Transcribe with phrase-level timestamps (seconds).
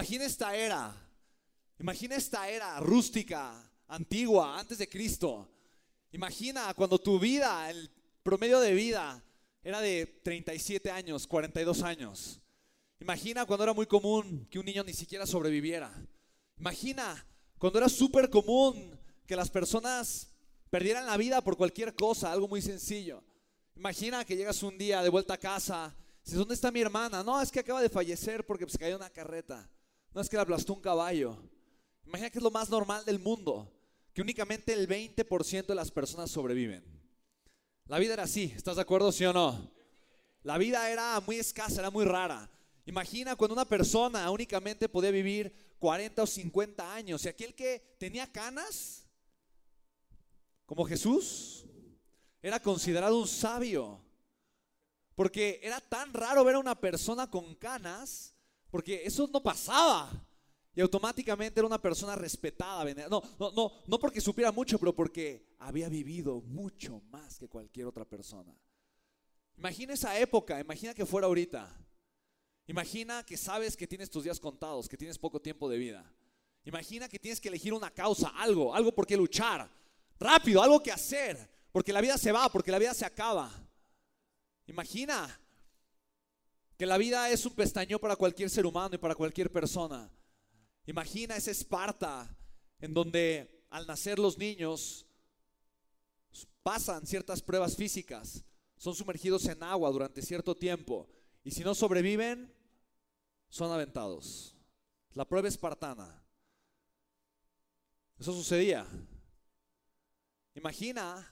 [0.00, 0.96] Imagina esta era.
[1.78, 5.46] Imagina esta era rústica, antigua, antes de Cristo.
[6.12, 7.90] Imagina cuando tu vida, el
[8.22, 9.22] promedio de vida
[9.62, 12.40] era de 37 años, 42 años.
[12.98, 15.92] Imagina cuando era muy común que un niño ni siquiera sobreviviera.
[16.56, 17.22] Imagina
[17.58, 20.32] cuando era súper común que las personas
[20.70, 23.22] perdieran la vida por cualquier cosa, algo muy sencillo.
[23.76, 25.94] Imagina que llegas un día de vuelta a casa,
[26.24, 27.22] dices, ¿dónde está mi hermana?
[27.22, 29.70] No, es que acaba de fallecer porque se cayó una carreta.
[30.12, 31.36] No es que le aplastó un caballo.
[32.04, 33.72] Imagina que es lo más normal del mundo,
[34.12, 36.82] que únicamente el 20% de las personas sobreviven.
[37.86, 39.70] La vida era así, ¿estás de acuerdo, sí o no?
[40.42, 42.50] La vida era muy escasa, era muy rara.
[42.86, 48.30] Imagina cuando una persona únicamente podía vivir 40 o 50 años y aquel que tenía
[48.30, 49.06] canas,
[50.66, 51.64] como Jesús,
[52.42, 54.00] era considerado un sabio.
[55.14, 58.34] Porque era tan raro ver a una persona con canas,
[58.70, 60.10] porque eso no pasaba.
[60.74, 62.84] Y automáticamente era una persona respetada.
[63.08, 67.86] No, no, no, no porque supiera mucho, pero porque había vivido mucho más que cualquier
[67.86, 68.54] otra persona.
[69.56, 71.76] Imagina esa época, imagina que fuera ahorita.
[72.66, 76.14] Imagina que sabes que tienes tus días contados, que tienes poco tiempo de vida.
[76.64, 79.68] Imagina que tienes que elegir una causa, algo, algo por qué luchar.
[80.20, 83.50] Rápido, algo que hacer, porque la vida se va, porque la vida se acaba.
[84.66, 85.40] Imagina
[86.80, 90.10] que la vida es un pestañeo para cualquier ser humano y para cualquier persona.
[90.86, 92.34] Imagina esa Esparta
[92.78, 95.06] en donde al nacer los niños
[96.62, 98.46] pasan ciertas pruebas físicas,
[98.78, 101.06] son sumergidos en agua durante cierto tiempo
[101.44, 102.50] y si no sobreviven,
[103.50, 104.56] son aventados.
[105.12, 106.24] La prueba espartana.
[108.18, 108.86] Eso sucedía.
[110.54, 111.30] Imagina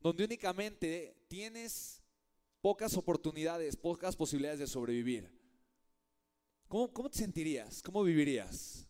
[0.00, 2.02] donde únicamente tienes
[2.66, 5.30] pocas oportunidades, pocas posibilidades de sobrevivir.
[6.66, 7.80] ¿Cómo, te sentirías?
[7.80, 8.88] ¿Cómo vivirías?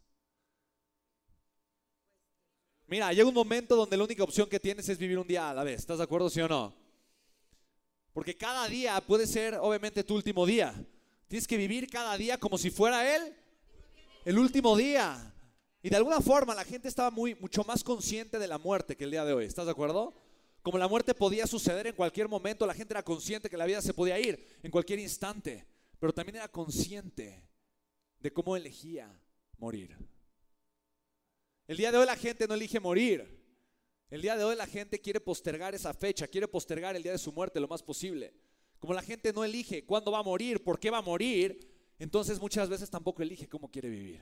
[2.86, 5.52] Mira, llega un momento donde la única opción que tienes es vivir un día a
[5.52, 5.80] la vez.
[5.80, 6.74] ¿Estás de acuerdo, sí o no?
[8.14, 10.72] Porque cada día puede ser, obviamente, tu último día.
[11.28, 13.36] Tienes que vivir cada día como si fuera él
[14.24, 15.34] el último día.
[15.82, 19.04] Y de alguna forma la gente estaba muy, mucho más consciente de la muerte que
[19.04, 19.44] el día de hoy.
[19.44, 20.14] ¿Estás de acuerdo?
[20.66, 23.80] Como la muerte podía suceder en cualquier momento, la gente era consciente que la vida
[23.80, 25.64] se podía ir en cualquier instante.
[26.00, 27.48] Pero también era consciente
[28.18, 29.08] de cómo elegía
[29.58, 29.96] morir.
[31.68, 33.46] El día de hoy la gente no elige morir.
[34.10, 37.18] El día de hoy la gente quiere postergar esa fecha, quiere postergar el día de
[37.18, 38.34] su muerte lo más posible.
[38.80, 41.60] Como la gente no elige cuándo va a morir, por qué va a morir,
[41.96, 44.20] entonces muchas veces tampoco elige cómo quiere vivir.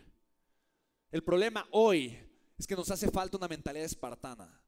[1.11, 2.19] El problema hoy
[2.59, 4.61] es que nos hace falta una mentalidad espartana.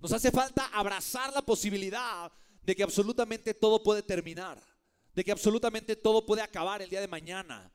[0.00, 4.60] Nos hace falta abrazar la posibilidad de que absolutamente todo puede terminar,
[5.14, 7.72] de que absolutamente todo puede acabar el día de mañana.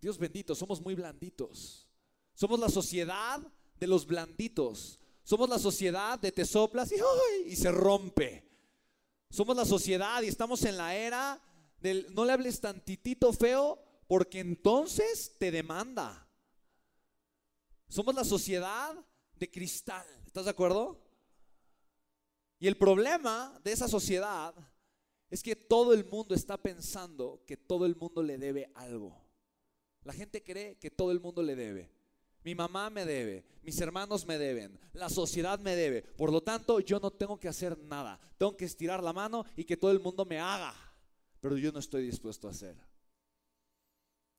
[0.00, 1.88] Dios bendito, somos muy blanditos.
[2.34, 3.40] Somos la sociedad
[3.80, 5.00] de los blanditos.
[5.24, 8.48] Somos la sociedad de te soplas y, y se rompe.
[9.30, 11.42] Somos la sociedad y estamos en la era
[11.80, 16.28] del no le hables tantitito feo porque entonces te demanda.
[17.88, 18.94] Somos la sociedad
[19.34, 20.06] de cristal.
[20.26, 21.05] ¿Estás de acuerdo?
[22.58, 24.54] Y el problema de esa sociedad
[25.30, 29.16] es que todo el mundo está pensando que todo el mundo le debe algo.
[30.04, 31.90] La gente cree que todo el mundo le debe.
[32.44, 36.02] Mi mamá me debe, mis hermanos me deben, la sociedad me debe.
[36.02, 38.20] Por lo tanto, yo no tengo que hacer nada.
[38.38, 40.72] Tengo que estirar la mano y que todo el mundo me haga.
[41.40, 42.76] Pero yo no estoy dispuesto a hacer.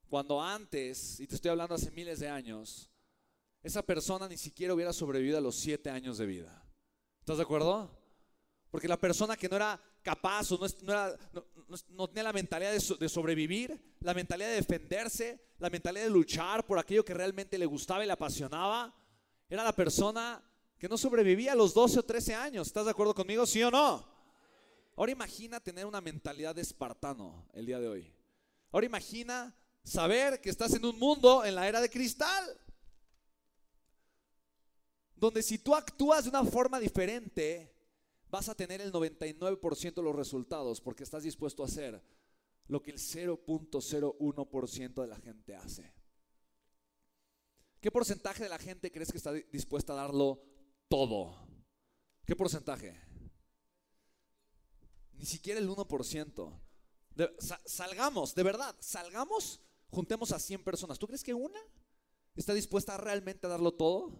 [0.08, 2.90] Cuando antes, y te estoy hablando hace miles de años,
[3.62, 6.64] esa persona ni siquiera hubiera sobrevivido a los siete años de vida.
[7.20, 7.92] ¿Estás de acuerdo?
[8.78, 10.60] Porque la persona que no era capaz o
[11.90, 16.78] no, tenía la mentalidad de, sobrevivir, la mentalidad de defenderse, la mentalidad de luchar por
[16.78, 18.96] aquello que realmente le gustaba y le apasionaba,
[19.50, 22.68] era la persona que no sobrevivía a los 12 o 13 años.
[22.68, 23.48] ¿Estás de acuerdo conmigo?
[23.48, 24.08] ¿Sí o no?
[24.96, 28.14] Ahora imagina tener una mentalidad de espartano el día de hoy.
[28.72, 32.46] Ahora imagina saber que estás en un mundo en la era de cristal.
[35.16, 37.74] Donde si tú actúas de una forma diferente,
[38.30, 42.02] vas a tener el 99% de los resultados porque estás dispuesto a hacer
[42.68, 45.94] lo que el 0.01% de la gente hace.
[47.80, 50.44] ¿Qué porcentaje de la gente crees que está dispuesta a darlo
[50.90, 51.36] todo?
[52.26, 53.00] ¿Qué porcentaje?
[55.14, 56.62] Ni siquiera el 1%.
[57.66, 61.00] salgamos, de verdad, salgamos, juntemos a 100 personas.
[61.00, 61.60] ¿Tú crees que una
[62.36, 64.20] está dispuesta realmente a darlo todo?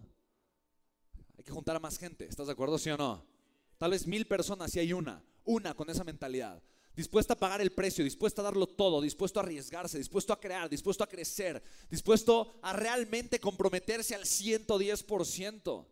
[1.36, 3.37] Hay que juntar a más gente, ¿estás de acuerdo, sí o no?
[3.78, 6.62] Tal vez mil personas y hay una, una con esa mentalidad.
[6.94, 10.68] dispuesta a pagar el precio, dispuesta a darlo todo, dispuesto a arriesgarse, dispuesto a crear,
[10.68, 15.86] dispuesto a crecer, dispuesto a realmente comprometerse al 110%.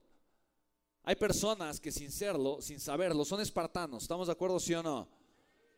[1.05, 4.03] Hay personas que sin serlo, sin saberlo, son espartanos.
[4.03, 5.09] ¿Estamos de acuerdo, sí o no?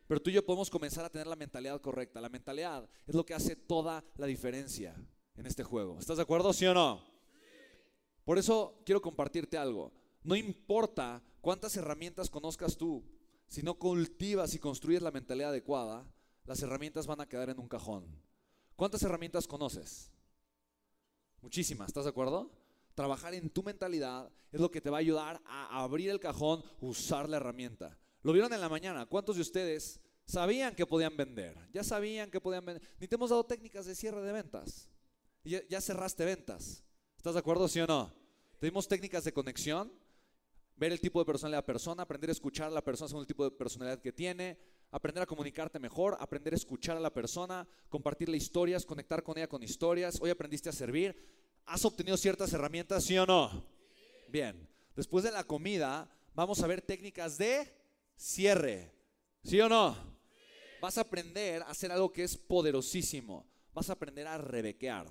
[0.07, 2.19] Pero tú y yo podemos comenzar a tener la mentalidad correcta.
[2.19, 4.95] La mentalidad es lo que hace toda la diferencia
[5.35, 5.99] en este juego.
[5.99, 7.05] ¿Estás de acuerdo, sí o no?
[8.25, 9.91] Por eso quiero compartirte algo.
[10.23, 13.03] No importa cuántas herramientas conozcas tú,
[13.47, 16.05] si no cultivas y construyes la mentalidad adecuada,
[16.45, 18.05] las herramientas van a quedar en un cajón.
[18.75, 20.11] ¿Cuántas herramientas conoces?
[21.41, 22.51] Muchísimas, ¿estás de acuerdo?
[22.95, 26.63] Trabajar en tu mentalidad es lo que te va a ayudar a abrir el cajón,
[26.81, 27.97] usar la herramienta.
[28.23, 29.05] Lo vieron en la mañana.
[29.05, 31.55] ¿Cuántos de ustedes sabían que podían vender?
[31.73, 32.87] Ya sabían que podían vender.
[32.99, 34.89] Ni te hemos dado técnicas de cierre de ventas.
[35.43, 36.83] Ya, ya cerraste ventas.
[37.15, 38.13] ¿Estás de acuerdo, sí o no?
[38.59, 39.91] Tenemos técnicas de conexión,
[40.79, 43.23] ver el tipo de personalidad de la persona, aprender a escuchar a la persona según
[43.23, 44.57] el tipo de personalidad que tiene,
[44.91, 49.47] aprender a comunicarte mejor, aprender a escuchar a la persona, compartirle historias, conectar con ella
[49.47, 50.19] con historias.
[50.21, 51.15] Hoy aprendiste a servir.
[51.65, 53.65] ¿Has obtenido ciertas herramientas, sí o no?
[54.29, 54.69] Bien.
[54.95, 57.75] Después de la comida, vamos a ver técnicas de
[58.15, 58.93] cierre.
[59.43, 59.97] ¿Sí o no?
[60.81, 63.45] Vas a aprender a hacer algo que es poderosísimo.
[63.73, 65.07] Vas a aprender a rebequear.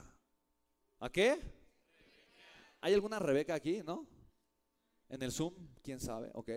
[0.98, 1.38] ¿A qué?
[2.80, 4.06] ¿Hay alguna Rebeca aquí, no?
[5.08, 6.50] En el Zoom, quién sabe, ok.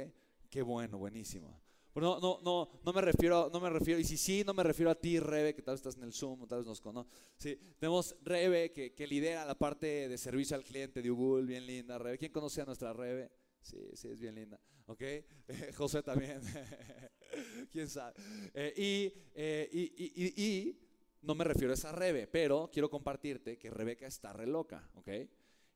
[0.50, 1.62] Qué bueno, buenísimo.
[1.95, 4.92] no, no, no, no me refiero, no me refiero, y si sí, no me refiero
[4.92, 7.12] a ti, Rebe, que tal vez estás en el Zoom, tal vez nos conoces.
[7.38, 11.65] Sí, tenemos Rebe, que, que, lidera la parte de servicio al cliente de Ubul, bien
[11.65, 12.18] linda, Rebe.
[12.18, 13.31] ¿Quién conoce a nuestra Rebe?
[13.62, 14.59] Sí, sí, es bien linda.
[14.88, 15.03] ¿Ok?
[15.77, 16.42] José también.
[17.71, 18.13] ¿Quién sabe?
[18.53, 20.80] Eh, eh, y, y, y, y,
[21.21, 24.89] no me refiero a esa Rebe, pero quiero compartirte que Rebeca está re loca.
[24.95, 25.09] ¿Ok?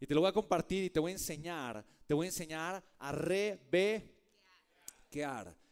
[0.06, 1.84] Y te lo voy a compartir y te voy a enseñar.
[2.06, 4.06] Te voy a enseñar a rebequear.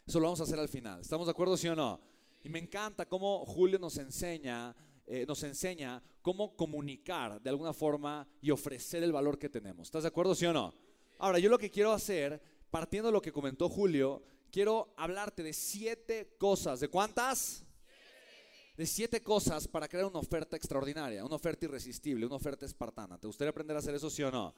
[0.07, 1.01] Eso lo vamos a hacer al final.
[1.01, 2.01] ¿Estamos de acuerdo, sí o no?
[2.43, 4.75] Y me encanta cómo Julio nos enseña,
[5.05, 9.89] eh, nos enseña cómo comunicar de alguna forma y ofrecer el valor que tenemos.
[9.89, 10.73] ¿Estás de acuerdo, sí o no?
[11.19, 12.41] Ahora, yo lo que quiero hacer,
[12.71, 16.79] partiendo de lo que comentó Julio, quiero hablarte de siete cosas.
[16.79, 17.63] ¿De cuántas?
[18.75, 23.19] De siete cosas para crear una oferta extraordinaria, una oferta irresistible, una oferta espartana.
[23.19, 24.55] ¿Te gustaría aprender a hacer eso, sí o no?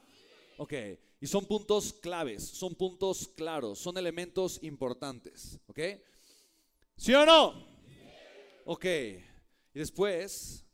[0.58, 0.72] Ok,
[1.20, 5.60] y son puntos claves, son puntos claros, son elementos importantes.
[5.66, 5.80] ¿Ok?
[6.96, 7.66] ¿Sí o no?
[8.64, 10.64] Ok, y después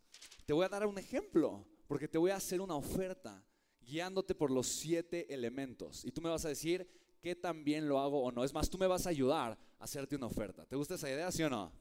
[0.47, 3.45] te voy a dar un ejemplo, porque te voy a hacer una oferta
[3.81, 6.05] guiándote por los siete elementos.
[6.05, 6.89] Y tú me vas a decir
[7.21, 8.45] qué tan bien lo hago o no.
[8.45, 10.65] Es más, tú me vas a ayudar a hacerte una oferta.
[10.65, 11.73] ¿Te gusta esa idea, sí o no?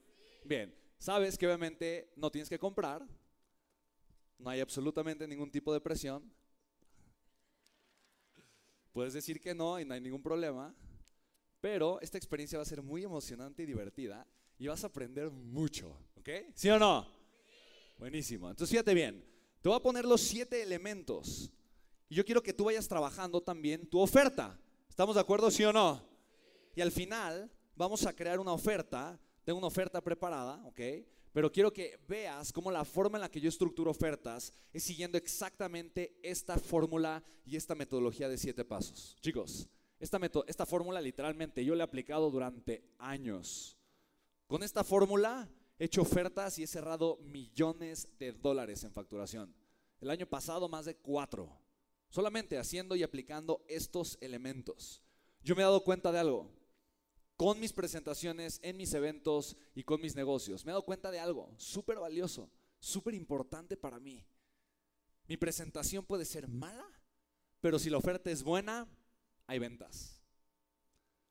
[0.43, 3.03] Bien, sabes que obviamente no tienes que comprar,
[4.37, 6.31] no hay absolutamente ningún tipo de presión.
[8.93, 10.75] Puedes decir que no y no hay ningún problema,
[11.59, 14.27] pero esta experiencia va a ser muy emocionante y divertida
[14.59, 16.29] y vas a aprender mucho, ¿ok?
[16.53, 17.07] ¿Sí o no?
[17.97, 18.47] Buenísimo.
[18.47, 19.25] Entonces fíjate bien,
[19.59, 21.51] te voy a poner los siete elementos
[22.09, 24.59] y yo quiero que tú vayas trabajando también tu oferta.
[24.87, 26.07] ¿Estamos de acuerdo, sí o no?
[26.75, 29.19] Y al final vamos a crear una oferta.
[29.51, 30.79] Tengo una oferta preparada, ¿ok?
[31.33, 35.17] Pero quiero que veas cómo la forma en la que yo estructuro ofertas es siguiendo
[35.17, 39.17] exactamente esta fórmula y esta metodología de siete pasos.
[39.19, 39.67] Chicos,
[39.99, 40.17] esta,
[40.47, 43.77] esta fórmula literalmente yo la he aplicado durante años.
[44.47, 49.53] Con esta fórmula he hecho ofertas y he cerrado millones de dólares en facturación.
[49.99, 51.59] El año pasado más de cuatro.
[52.07, 55.03] Solamente haciendo y aplicando estos elementos.
[55.43, 56.60] Yo me he dado cuenta de algo.
[57.41, 60.63] Con mis presentaciones, en mis eventos y con mis negocios.
[60.63, 64.23] Me he dado cuenta de algo súper valioso, súper importante para mí.
[65.25, 66.85] Mi presentación puede ser mala,
[67.59, 68.87] pero si la oferta es buena,
[69.47, 70.21] hay ventas.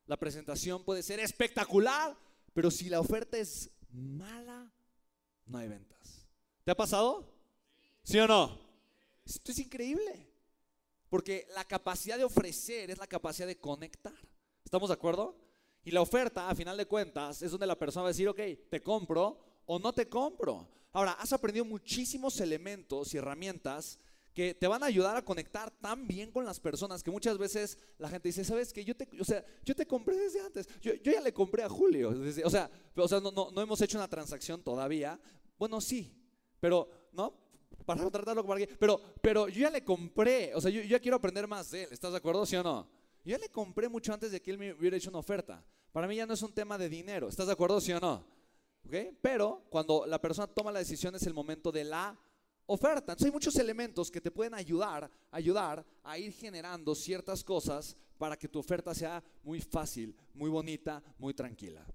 [0.07, 2.19] La presentación puede ser espectacular,
[2.55, 4.69] pero si la oferta es mala,
[5.47, 6.27] no hay ventas.
[6.65, 7.33] ¿Te ha pasado?
[8.03, 8.59] ¿Sí o no?
[9.25, 10.29] Esto es increíble.
[11.09, 14.19] Porque la capacidad de ofrecer es la capacidad de conectar.
[14.65, 15.50] ¿Estamos de acuerdo?
[15.91, 18.39] Y la oferta, a final de cuentas, es donde la persona va a decir, ok,
[18.71, 20.69] te compro o no te compro.
[20.93, 23.99] Ahora, has aprendido muchísimos elementos y herramientas
[24.33, 27.77] que te van a ayudar a conectar tan bien con las personas que muchas veces
[27.99, 28.85] la gente dice, ¿sabes qué?
[28.85, 30.69] Yo te, o sea, yo te compré desde antes.
[30.81, 32.11] Yo, ya le compré a Julio.
[32.45, 35.19] o sea, o sea no, no, no hemos hecho una transacción todavía.
[35.59, 36.17] Bueno, sí,
[36.61, 37.35] pero, ¿no?
[37.85, 38.71] para tratarlo como alguien.
[38.79, 41.89] Pero, pero yo ya le compré, o sea, yo, ya quiero aprender más de él.
[41.91, 43.00] ¿Estás de acuerdo, sí o no?
[43.25, 45.65] Yo le compré mucho antes de que él me hubiera hecho una oferta.
[45.93, 47.29] Para mí ya no es un tema de dinero.
[47.29, 48.25] ¿Estás de acuerdo, sí o no?
[48.87, 49.17] ¿Okay?
[49.21, 52.19] Pero cuando la persona toma la decisión es el momento de la
[52.67, 53.13] oferta.
[53.13, 58.37] Entonces hay muchos elementos que te pueden ayudar, ayudar a ir generando ciertas cosas para
[58.37, 61.87] que tu oferta sea muy fácil, muy bonita, muy tranquila.